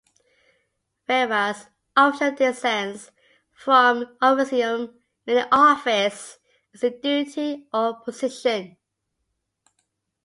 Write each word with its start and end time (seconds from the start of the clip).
Whereas 1.05 1.67
official 1.95 2.31
descends 2.33 3.11
from 3.51 4.17
officium, 4.19 4.99
meaning 5.27 5.45
office, 5.51 6.39
as 6.73 6.83
in 6.83 6.99
duty 7.01 7.67
or 7.71 7.99
position. 7.99 8.77